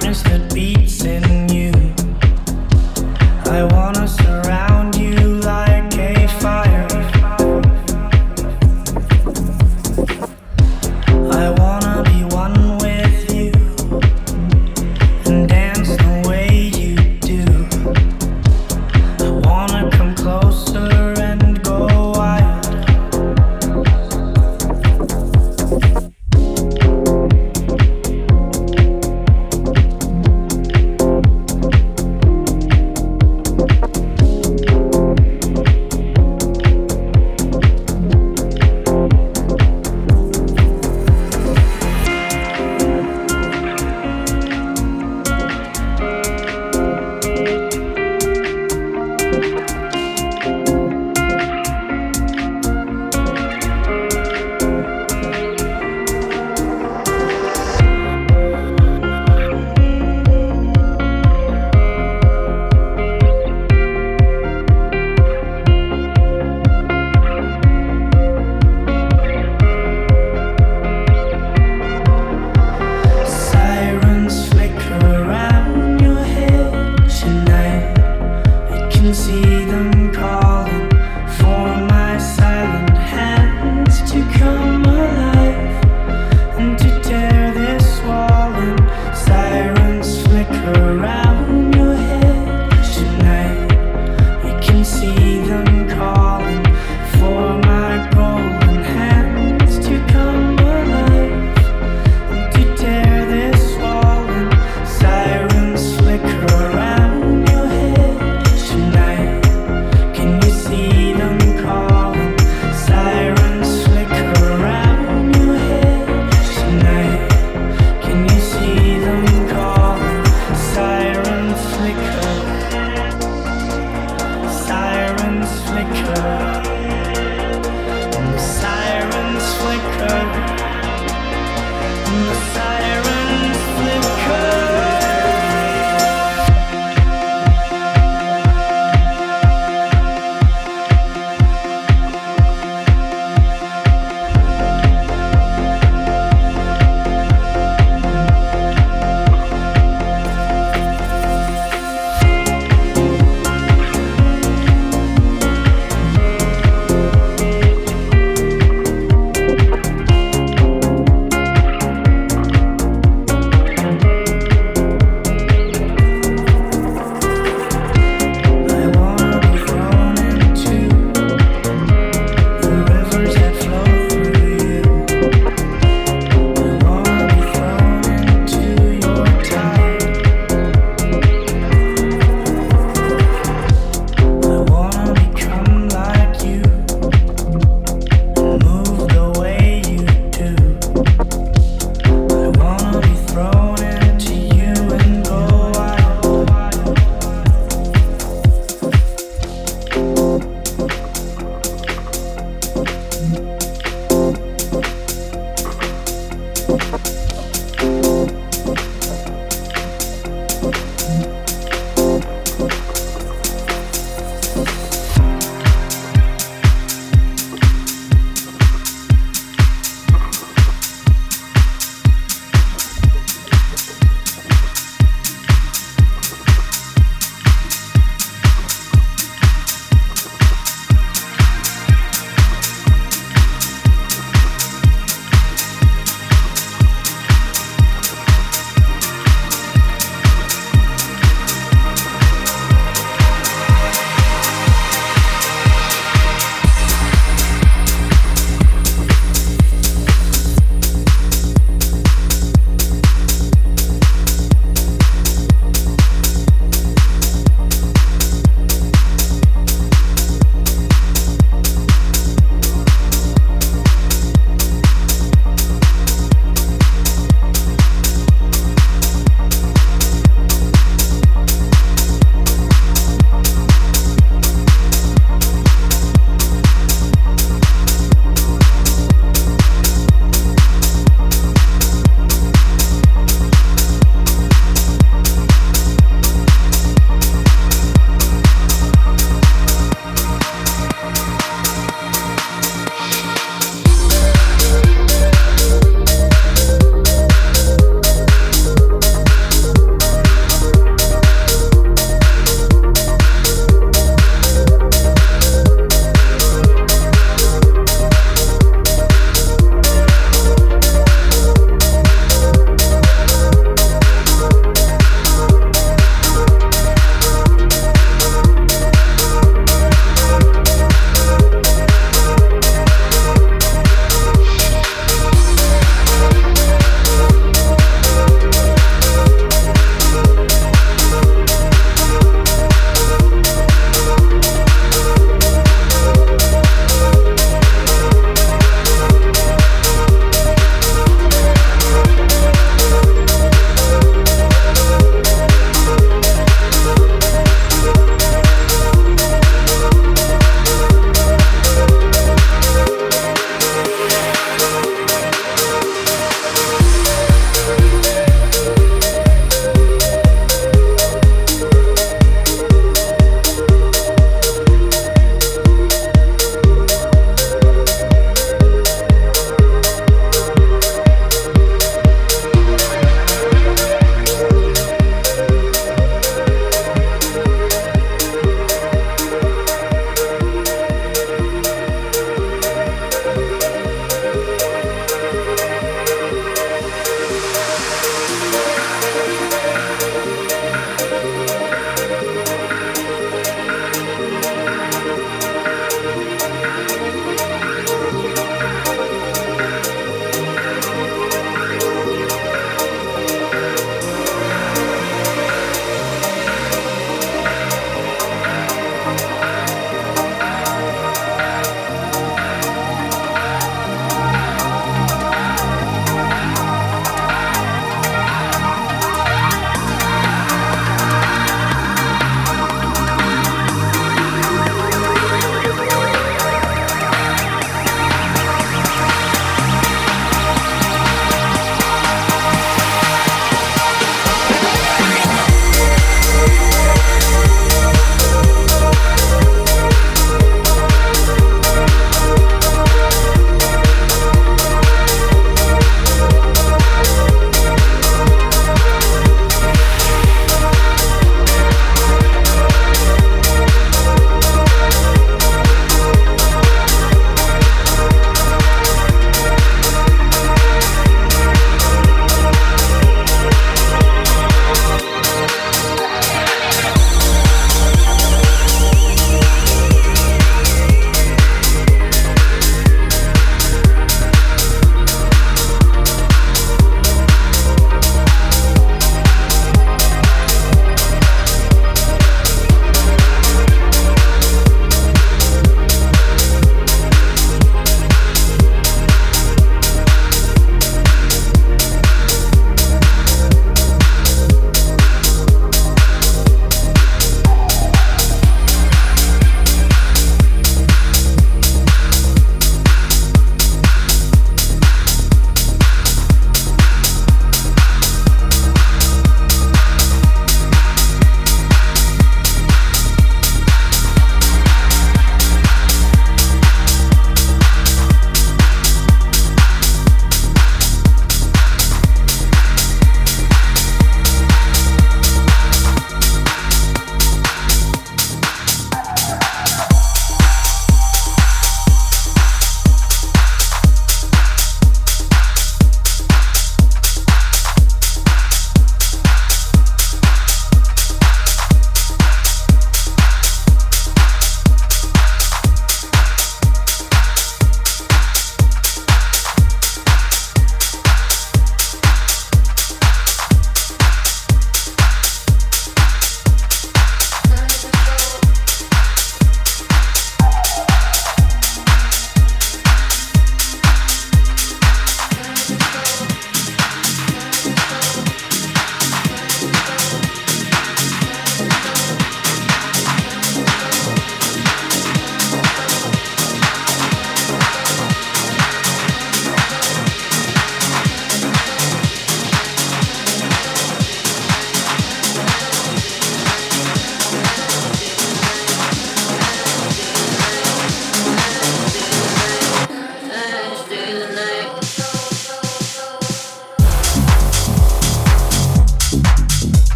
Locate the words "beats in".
0.54-1.39